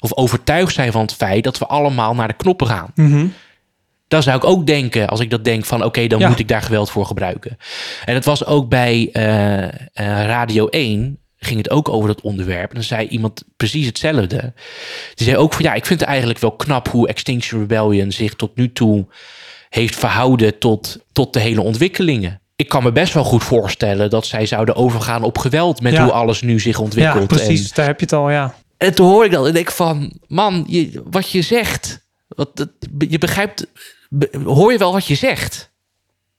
[0.00, 2.92] Of overtuigd zijn van het feit dat we allemaal naar de knoppen gaan.
[4.08, 6.28] Dan zou ik ook denken, als ik dat denk, van oké, dan Ja.
[6.28, 7.56] moet ik daar geweld voor gebruiken.
[8.04, 9.72] En het was ook bij eh, eh,
[10.26, 12.68] Radio 1, ging het ook over dat onderwerp.
[12.68, 14.52] En dan zei iemand precies hetzelfde.
[15.14, 18.34] Die zei ook van ja, ik vind het eigenlijk wel knap hoe Extinction Rebellion zich
[18.34, 19.06] tot nu toe
[19.68, 22.40] heeft verhouden tot, tot de hele ontwikkelingen.
[22.60, 26.02] Ik kan me best wel goed voorstellen dat zij zouden overgaan op geweld met Ja.
[26.02, 27.26] hoe alles nu zich ja ontwikkelt.
[27.26, 27.62] precies.
[27.68, 28.54] En, Daar heb je het al, ja.
[28.76, 32.56] en toen hoor ik dat en denk ik van, man, je, wat je zegt, wat,
[32.56, 32.68] dat,
[33.08, 33.66] je begrijpt,
[34.08, 35.70] be- hoor je wel wat je zegt?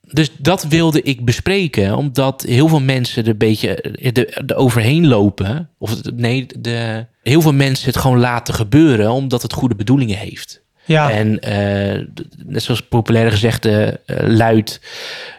[0.01, 5.07] dus dat wilde ik bespreken, omdat heel veel mensen er een beetje de, de overheen
[5.07, 5.69] lopen.
[5.77, 10.61] Of nee, de, heel veel mensen het gewoon laten gebeuren, omdat het goede bedoelingen heeft.
[10.89, 12.05] Ja, En eh,
[12.45, 14.81] net zoals populaire gezegde eh, luidt,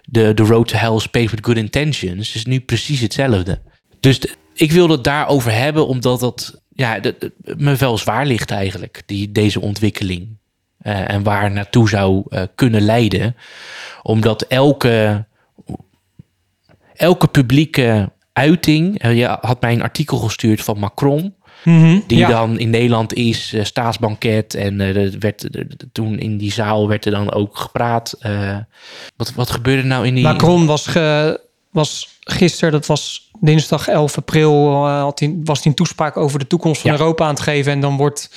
[0.05, 3.61] de, de road to hell is paved with good intentions, is nu precies hetzelfde.
[4.01, 4.21] Dus
[4.55, 7.01] ik wilde het daarover hebben, omdat dat ja,
[7.57, 10.39] me wel zwaar ligt eigenlijk, die, deze ontwikkeling.
[10.79, 13.37] Eh, en waar naartoe zou kunnen leiden.
[14.03, 15.27] Omdat elke,
[16.95, 19.03] elke publieke uiting...
[19.15, 21.35] je had mij een artikel gestuurd van Macron...
[21.65, 21.99] Mhm.
[22.07, 22.29] Die ja.
[22.29, 24.55] dan in Nederland is, eh, staatsbanket.
[24.55, 28.13] En eh, er werd, er- toen in die zaal werd er dan ook gepraat.
[28.21, 28.57] eh,
[29.17, 30.25] wat, wat gebeurde nou in die...
[30.25, 36.17] Macron was, ge, was gisteren, dat was dinsdag 11 april, had was hij een toespraak
[36.17, 36.99] over de toekomst van Ja.
[36.99, 37.73] Europa aan het geven.
[37.73, 38.31] En dan wordt,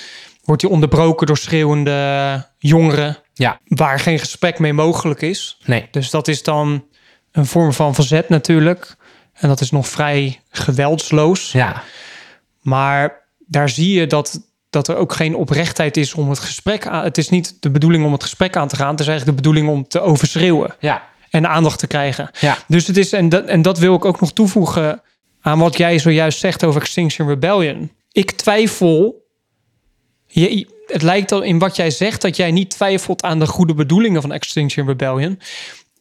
[0.44, 5.58] wordt hij onderbroken door schreeuwende jongeren, Ja, waar geen gesprek mee mogelijk is.
[5.64, 5.88] nee.
[5.90, 6.84] Dus dat is dan
[7.32, 8.96] een vorm van verzet natuurlijk.
[9.34, 11.52] En dat is nog vrij geweldsloos.
[11.52, 11.82] Ja,
[12.64, 17.04] Maar daar zie je dat, dat er ook geen oprechtheid is om het gesprek aan.
[17.04, 18.90] Het is niet de bedoeling om het gesprek aan te gaan.
[18.90, 22.30] Het is eigenlijk de bedoeling om te overschreeuwen ja, en aandacht te krijgen.
[22.40, 22.58] ja.
[22.68, 25.02] Dus het is, en dat, en dat wil ik ook nog toevoegen
[25.40, 27.90] aan wat jij zojuist zegt over Extinction Rebellion.
[28.12, 29.22] Ik twijfel.
[30.26, 33.74] Je, het lijkt al in wat jij zegt dat jij niet twijfelt aan de goede
[33.74, 35.40] bedoelingen van Extinction Rebellion.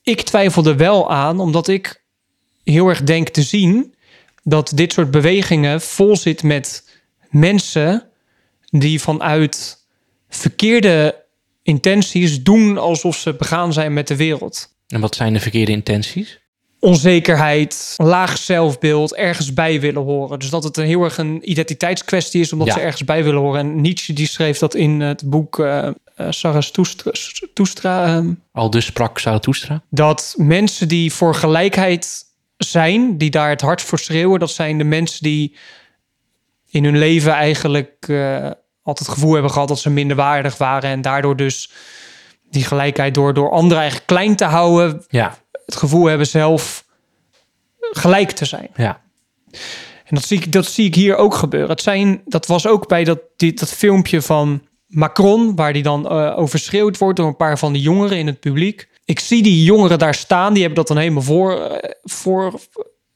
[0.03, 2.03] Ik twijfel er wel aan, omdat ik
[2.63, 3.93] heel erg denk te zien
[4.43, 6.89] dat dit soort bewegingen vol zit met
[7.29, 8.03] mensen
[8.69, 9.77] die vanuit
[10.29, 11.21] verkeerde
[11.63, 16.41] intenties doen alsof ze begaan zijn met de wereld En wat zijn de verkeerde intenties?
[16.79, 20.39] onzekerheid, laag zelfbeeld, ergens bij willen horen.
[20.39, 22.73] Dus dat het een heel erg een identiteitskwestie is, omdat Ja.
[22.73, 23.59] ze ergens bij willen horen.
[23.59, 25.57] En Nietzsche die schreef dat in het boek
[27.53, 29.81] Toestra, ehm, Al dus sprak Zarathustra.
[29.89, 32.23] dat mensen die voor gelijkheid
[32.63, 35.55] zijn, die daar het hart voor schreeuwen, dat zijn de mensen die
[36.69, 38.51] in hun leven eigenlijk eh,
[38.83, 41.71] altijd het gevoel hebben gehad dat ze minder waardig waren en daardoor dus
[42.49, 46.85] die gelijkheid door, door anderen eigenlijk klein te houden, Ja, het gevoel hebben zelf
[47.79, 48.69] gelijk te zijn.
[48.75, 49.01] ja,
[50.05, 51.69] En dat zie ik, dat zie ik hier ook gebeuren.
[51.69, 56.09] Het zijn, dat was ook bij dat, die, dat filmpje van Macron, waar die dan
[56.09, 58.89] eh, overschreeuwd wordt door een paar van die jongeren in het publiek.
[59.05, 62.59] Ik zie die jongeren daar staan, die hebben dat dan helemaal voor, eh, voor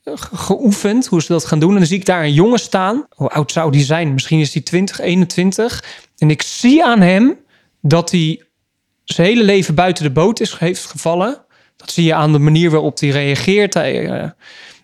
[0.04, 1.72] eh, ge- geoefend, hoe ze dat gaan doen.
[1.72, 3.08] En dan zie ik daar een jongen staan.
[3.10, 4.14] Hoe oud zou die zijn?
[4.14, 5.84] Misschien is hij 20, 21.
[6.18, 7.38] En ik zie aan hem
[7.82, 8.42] dat hij
[9.04, 11.46] zijn hele leven buiten de boot is, heeft gevallen.
[11.76, 13.76] Dat zie je aan de manier waarop hij reageert.
[13.76, 14.24] Eh,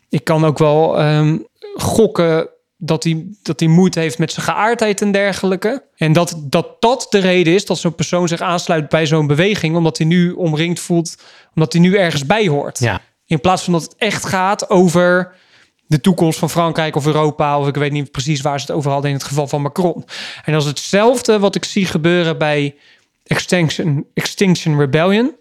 [0.09, 1.37] ik kan ook wel ehm,
[1.75, 2.49] gokken
[2.85, 5.83] dat hij, dat hij moeite heeft met zijn geaardheid en dergelijke.
[5.95, 9.75] En dat, dat dat de reden is dat zo'n persoon zich aansluit bij zo'n beweging.
[9.75, 11.15] Omdat hij nu omringd voelt,
[11.55, 12.79] omdat hij nu ergens bij hoort.
[12.79, 15.35] ja, In plaats van dat het echt gaat over
[15.85, 17.59] de toekomst van Frankrijk of Europa.
[17.59, 20.05] Of ik weet niet precies waar ze het over hadden in het geval van Macron.
[20.45, 22.75] En dat is hetzelfde wat ik zie gebeuren bij
[23.23, 25.35] Extinction, Extinction Rebellion.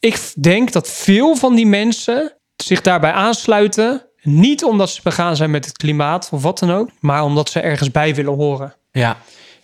[0.00, 4.06] Ik denk dat veel van die mensen zich daarbij aansluiten.
[4.24, 6.90] Niet omdat ze begaan zijn met het klimaat of wat dan ook.
[7.00, 8.74] Maar omdat ze ergens bij willen horen.
[8.92, 9.16] ja,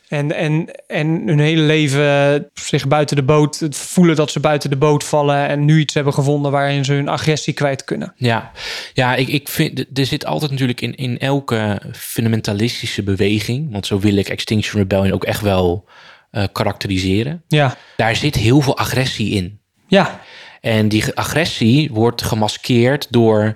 [0.08, 4.76] En, en, en hun hele leven zich buiten de boot voelen dat ze buiten de
[4.76, 5.48] boot vallen.
[5.48, 8.12] En nu iets hebben gevonden waarin ze hun agressie kwijt kunnen.
[8.16, 8.50] ja.
[8.94, 13.98] Ja, ik, ik vind, er zit altijd natuurlijk in, in elke fundamentalistische beweging, want zo
[13.98, 15.84] wil ik Extinction Rebellion ook echt wel
[16.30, 17.42] eh, karakteriseren.
[17.48, 19.60] Ja, Daar zit heel veel agressie in.
[19.86, 20.20] ja,
[20.60, 23.50] En die agressie wordt gemaskeerd door eh,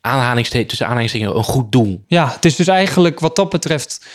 [0.00, 2.04] aanhalingstekens, tussen aanhalingstekens een goed doel.
[2.06, 2.28] ja.
[2.32, 4.06] Het is dus eigenlijk wat dat betreft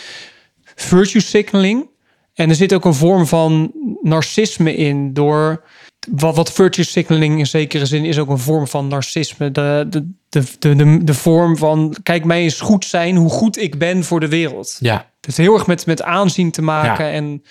[0.75, 1.89] virtue signaling.
[2.33, 3.71] En er zit ook een vorm van
[4.01, 5.13] narcisme in.
[5.13, 5.63] Door
[6.11, 9.51] wat, wat virtue signaling in zekere zin is ook een vorm van narcisme.
[9.51, 13.57] De, de, de, de, de, de vorm van kijk mij eens goed zijn hoe goed
[13.57, 14.77] ik ben voor de wereld.
[14.79, 17.11] Ja, Het heeft heel erg met, met aanzien te maken Ja.
[17.11, 17.43] en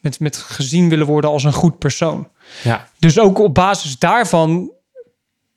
[0.00, 2.28] met, met gezien willen worden als een goed persoon.
[2.62, 4.72] ja, Dus ook op basis daarvan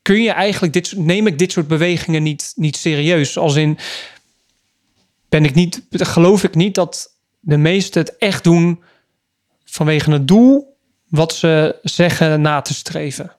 [0.06, 3.38] kun je eigenlijk dit, neem ik dit soort bewegingen niet, niet serieus.
[3.38, 3.78] Als in
[5.30, 8.84] ben ik niet, geloof ik niet dat de meesten het echt doen
[9.66, 13.32] vanwege het doel wat ze zeggen na te streven.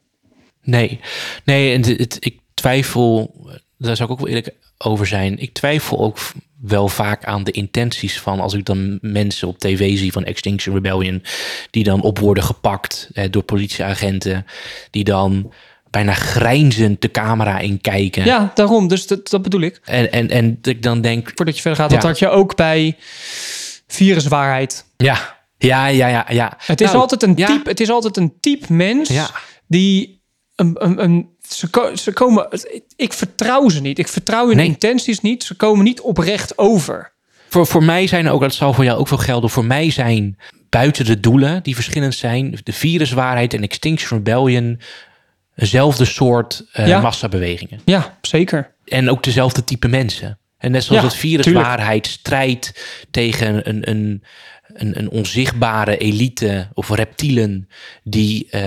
[0.63, 1.01] nee.
[1.45, 3.35] Nee, en het, ik twijfel,
[3.79, 5.39] daar zou ik ook wel eerlijk over zijn.
[5.39, 6.19] Ik twijfel ook
[6.61, 10.75] wel vaak aan de intenties van als ik dan mensen op tv zie van Extinction
[10.75, 11.23] Rebellion,
[11.71, 14.47] die dan op worden gepakt eh, door politieagenten,
[14.91, 15.53] die dan
[15.97, 18.25] bijna grijnzend de camera in kijken.
[18.25, 18.89] Ja, daarom.
[18.89, 19.81] Dus dat, dat bedoel ik.
[19.85, 22.09] En, en, en ik dan denk, Voordat je verder gaat, dat Ja.
[22.09, 22.97] had je ook bij
[23.87, 24.85] viruswaarheid.
[24.97, 26.53] ja, ja, ja, ja, ja.
[26.59, 27.47] Het is, Nou, altijd een ja.
[27.47, 29.31] type, het is altijd een type mens Ja.
[29.69, 30.23] die
[30.55, 32.49] een, een, een ze, ko- ze komen,
[32.97, 33.99] ik vertrouw ze niet.
[33.99, 34.67] Ik vertrouw hun Nee.
[34.67, 35.45] intenties niet.
[35.45, 37.13] Ze komen niet oprecht over.
[37.49, 40.39] Voor, voor mij zijn ook, dat zal voor jou ook wel gelden, voor mij zijn
[40.71, 44.81] buiten de doelen die verschillend zijn, de viruswaarheid en Extinction Rebellion,
[45.57, 47.01] dezelfde soort eh, Ja.
[47.01, 47.81] massabewegingen.
[47.85, 48.75] Ja, zeker.
[48.85, 50.39] En ook dezelfde type mensen.
[50.59, 54.23] En net zoals Ja, het viruswaarheid strijdt tegen een, een,
[54.75, 57.69] een, een onzichtbare elite of reptielen
[58.05, 58.61] die eh,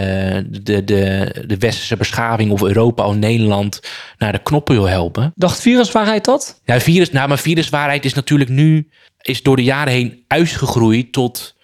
[0.50, 3.80] de, de, de westerse beschaving of Europa of Nederland
[4.18, 5.32] naar de knoppen wil helpen.
[5.36, 6.62] Dacht viruswaarheid dat?
[6.66, 8.90] Ja, virus, nou, maar viruswaarheid is natuurlijk nu
[9.22, 11.56] is door de jaren heen uitgegroeid tot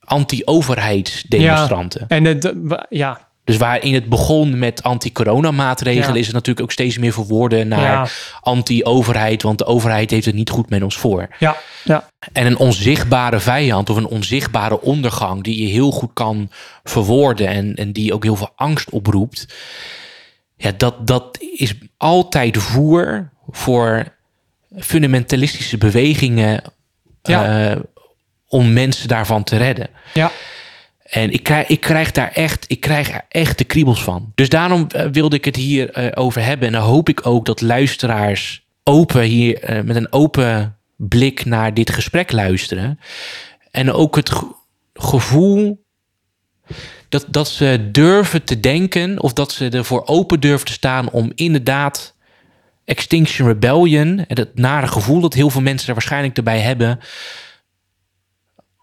[0.00, 2.04] anti-overheidsdemonstranten.
[2.08, 6.20] En de, de- wa- ja, Dus waarin het begon met anti-corona-maatregelen, Ja.
[6.20, 8.06] is het natuurlijk ook steeds meer verworden naar Ja.
[8.40, 11.28] anti-overheid, want de overheid heeft het niet goed met ons voor.
[11.38, 12.08] ja, ja.
[12.32, 16.50] En een onzichtbare vijand of een onzichtbare ondergang die je heel goed kan
[16.84, 19.46] verwoorden en, en die ook heel veel angst oproept.
[20.56, 24.04] Ja, dat, dat is altijd voer voor
[24.78, 26.62] fundamentalistische bewegingen
[27.22, 27.70] Ja.
[27.70, 27.76] eh,
[28.48, 29.88] om mensen daarvan te redden.
[30.14, 30.30] ja.
[31.08, 34.32] En ik krijg, ik krijg daar echt, ik krijg er echt de kriebels van.
[34.34, 36.66] Dus daarom eh, wilde ik het hier eh, over hebben.
[36.66, 41.74] En dan hoop ik ook dat luisteraars open hier eh, met een open blik naar
[41.74, 42.98] dit gesprek luisteren.
[43.70, 44.54] En ook het ge-
[44.94, 45.84] gevoel
[47.08, 51.32] dat, dat ze durven te denken of dat ze ervoor open durven te staan om
[51.34, 52.16] inderdaad
[52.84, 57.00] Extinction Rebellion en het nare gevoel dat heel veel mensen er waarschijnlijk erbij hebben,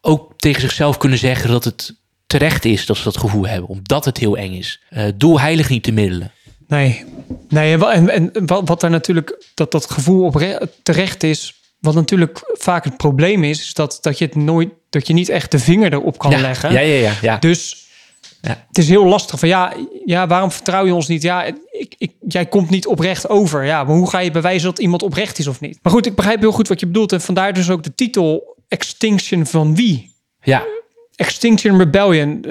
[0.01, 1.95] ook tegen zichzelf kunnen zeggen dat het
[2.27, 4.81] terecht is dat ze dat gevoel hebben, omdat het heel eng is.
[4.89, 6.31] Eh doe heilig niet de middelen.
[6.67, 7.03] Nee.
[7.49, 11.93] Nee, en en, en wat, wat daar natuurlijk, dat dat gevoel op terecht is, wat
[11.93, 15.51] natuurlijk vaak het probleem is, is dat, dat je het nooit, dat je niet echt
[15.51, 16.39] de vinger erop kan ja.
[16.39, 16.71] leggen.
[16.71, 17.13] Ja, ja, ja.
[17.21, 17.37] ja.
[17.37, 17.83] Dus
[18.41, 18.65] Ja.
[18.67, 19.73] het is heel lastig van ja,
[20.05, 21.21] ja, waarom vertrouw je ons niet?
[21.21, 23.65] Ja, ik, ik, jij komt niet oprecht over.
[23.65, 25.79] Ja, maar hoe ga je bewijzen dat iemand oprecht is of niet?
[25.81, 28.57] Maar goed, ik begrijp heel goed wat je bedoelt en vandaar dus ook de titel
[28.67, 30.13] Extinction van wie?
[30.41, 30.63] ja.
[31.15, 32.45] Extinction Rebellion.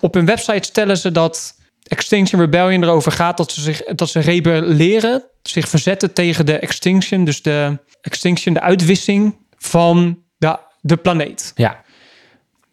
[0.00, 4.20] Op hun website stellen ze dat Extinction Rebellion erover gaat dat ze zich dat ze
[4.20, 11.52] rebelleren, zich verzetten tegen de extinction, dus de extinction, de uitwissing van de, de planeet.
[11.54, 11.84] ja.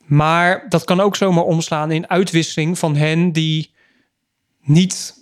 [0.06, 3.74] Maar dat kan ook zomaar omslaan in uitwisseling van hen die
[4.62, 5.17] niet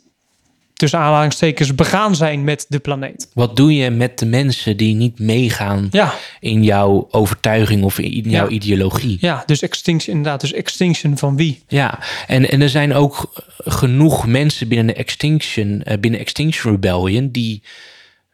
[0.75, 3.29] tussen aanhalingstekens begaan zijn met de planeet.
[3.33, 8.29] Wat doe je met de mensen die niet meegaan Ja, in jouw overtuiging of in
[8.29, 8.49] jouw Ja.
[8.51, 9.17] ideologie?
[9.21, 11.63] ja dus extinction inderdaad, dus extinction van wie?
[11.67, 17.29] Ja, en, en er zijn ook genoeg mensen binnen de Extinction, eh, binnen Extinction Rebellion
[17.31, 17.63] die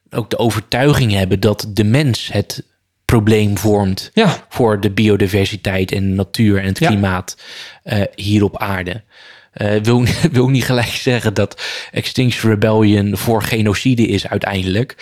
[0.09, 2.63] ook de overtuiging hebben dat de mens het
[3.05, 7.37] probleem vormt Ja, voor de biodiversiteit en de natuur en het klimaat
[7.83, 9.03] eh, hier op aarde.
[9.51, 11.61] Eh wil, wil niet gelijk zeggen dat
[11.91, 14.95] Extinction Rebellion voor genocide is uiteindelijk.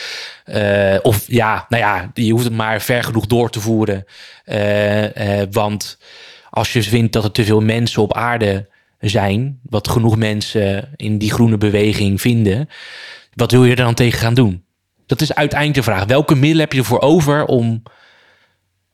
[0.45, 4.05] Eh, of ja, nou ja, je hoeft het maar ver genoeg door te voeren.
[4.43, 5.97] Eh, want
[6.49, 8.67] als je vindt dat er te veel mensen op aarde
[8.99, 12.69] zijn, wat genoeg mensen in die groene beweging vinden,
[13.33, 14.63] wat wil je er dan tegen gaan doen?
[15.05, 16.05] Dat is uiteindelijk de vraag.
[16.05, 17.83] Welke middelen heb je ervoor over om,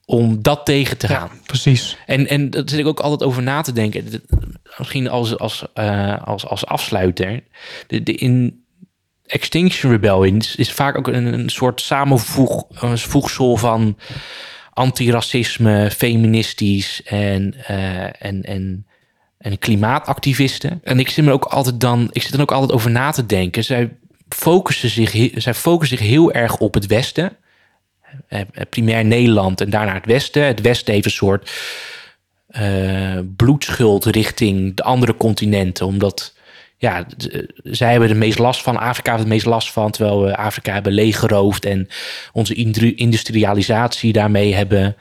[0.06, 1.30] om dat tegen te gaan?
[1.32, 1.96] ja precies.
[2.06, 4.22] En, en daar zit ik ook altijd over na te denken.
[4.78, 7.42] Misschien als, als, eh, als, als afsluiter.
[7.86, 8.64] De, de, in
[9.26, 13.98] Extinction Rebellion is, is vaak ook een, een soort samenvoegsel van
[14.72, 18.86] antiracisme, feministisch en, eh, en, en,
[19.38, 20.80] en klimaatactivisten.
[20.82, 23.26] En ik zit me ook altijd dan, ik zit dan ook altijd over na te
[23.26, 23.64] denken.
[23.64, 23.96] Zij
[24.28, 27.36] focussen zich, zij focussen zich heel erg op het Westen.
[28.28, 30.44] Eh, eh, primair Nederland en daarna het Westen.
[30.44, 31.50] Het Westen heeft een soort
[32.46, 35.86] eh, bloedschuld richting de andere continenten.
[35.86, 36.34] Omdat
[36.78, 37.06] ja,
[37.62, 38.76] zij hebben er meest last van.
[38.76, 39.90] Afrika heeft het meest last van.
[39.90, 41.64] Terwijl we Afrika hebben leeggeroofd.
[41.64, 41.88] En
[42.32, 42.54] onze
[42.94, 44.96] industrialisatie daarmee hebben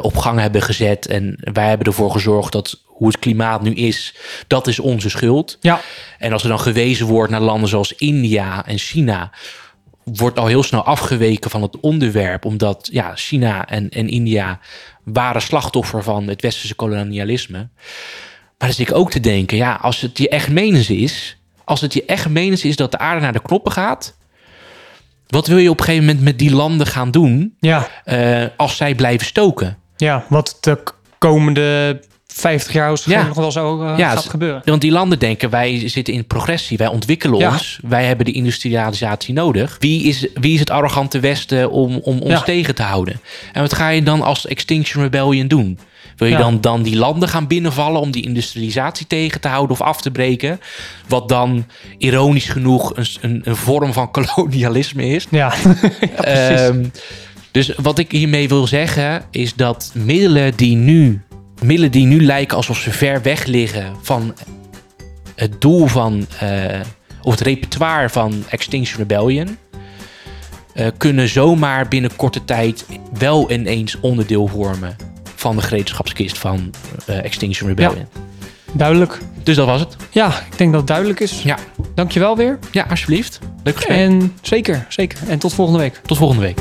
[0.00, 1.06] op gang hebben gezet.
[1.06, 4.14] En wij hebben ervoor gezorgd dat hoe het klimaat nu is,
[4.46, 5.56] dat is onze schuld.
[5.60, 5.80] Ja,
[6.18, 9.30] En als er dan gewezen wordt naar landen zoals India en China,
[10.12, 14.60] wordt al heel snel afgeweken van het onderwerp, omdat ja, China en, en India
[15.04, 17.58] waren slachtoffer van het westerse kolonialisme.
[18.58, 21.80] Maar dan zit ik ook te denken, ja, als het je echt menens is, als
[21.80, 24.16] het je echt menens is dat de aarde naar de knoppen gaat,
[25.26, 28.76] wat wil je op een gegeven moment met die landen gaan doen ja, eh, als
[28.76, 29.78] zij blijven stoken?
[29.96, 30.24] ja.
[30.28, 30.82] Wat de
[31.18, 32.00] komende
[32.40, 33.26] 50 jaar Ja.
[33.26, 34.62] nog wel zo eh, Ja, gaat gebeuren.
[34.64, 37.50] Want die landen denken, wij zitten in progressie, wij ontwikkelen Ja.
[37.52, 39.76] ons, wij hebben de industrialisatie nodig.
[39.78, 43.20] Wie is, wie is het arrogante Westen om, om ons tegen te houden?
[43.52, 45.78] En wat ga je dan als Extinction Rebellion doen?
[46.16, 46.40] Wil je Ja.
[46.40, 50.10] dan, dan die landen gaan binnenvallen om die industrialisatie tegen te houden of af te
[50.10, 50.60] breken?
[51.08, 51.66] Wat dan
[51.98, 55.26] ironisch genoeg een, een, een vorm van kolonialisme is.
[55.30, 55.74] Ja, ja
[56.16, 56.60] precies.
[56.60, 56.84] Ehm,
[57.50, 61.22] dus wat ik hiermee wil zeggen is dat middelen die nu,
[61.62, 64.34] middelen die nu lijken alsof ze ver weg liggen van
[65.34, 66.80] het doel van, eh,
[67.22, 69.58] of het repertoire van Extinction Rebellion,
[70.74, 72.86] eh, kunnen zomaar binnen korte tijd
[73.18, 74.96] wel ineens onderdeel vormen
[75.34, 76.70] van de gereedschapskist van
[77.06, 78.06] eh, Extinction Rebellion.
[78.72, 79.18] Duidelijk.
[79.42, 79.96] Dus dat was het.
[80.10, 81.42] Ja, ik denk dat het duidelijk is.
[81.42, 81.58] Ja,
[81.94, 82.58] Dankjewel weer.
[82.70, 83.38] ja alsjeblieft.
[83.62, 83.96] Leuk gesprek.
[83.98, 85.18] En zeker, zeker.
[85.28, 86.00] En tot volgende week.
[86.06, 86.58] Tot volgende week.